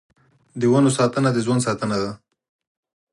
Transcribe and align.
د 0.59 0.61
ونو 0.71 0.89
ساتنه 0.97 1.29
د 1.33 1.37
ژوند 1.45 1.61
ساتنه 1.67 1.97
ده. 2.03 2.11